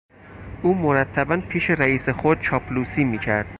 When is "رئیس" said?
1.69-2.09